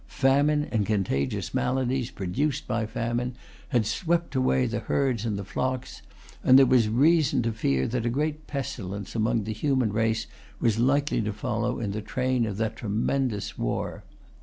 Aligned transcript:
Famine, 0.07 0.67
and 0.71 0.83
contagious 0.83 1.53
maladies 1.53 2.09
produced 2.09 2.67
by 2.67 2.87
famine, 2.87 3.35
had 3.69 3.85
swept 3.85 4.33
away 4.33 4.65
the 4.65 4.79
herds 4.79 5.27
and 5.27 5.45
flocks; 5.45 6.01
and 6.43 6.57
there 6.57 6.65
was 6.65 6.89
reason 6.89 7.43
to 7.43 7.51
fear 7.51 7.87
that 7.87 8.07
a 8.07 8.09
great 8.09 8.47
pestilence 8.47 9.13
among 9.13 9.43
the 9.43 9.53
human 9.53 9.93
race 9.93 10.25
was 10.59 10.79
likely 10.79 11.21
to 11.21 11.31
follow 11.31 11.79
in 11.79 11.91
the 11.91 12.01
train 12.01 12.47
of 12.47 12.57
that 12.57 12.77
tremendous 12.77 13.59
war. 13.59 14.03